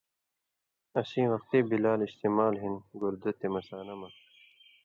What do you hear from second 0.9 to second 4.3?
اسیں وختی بلال استعمال ہِن گردہ تے مثانہ مہ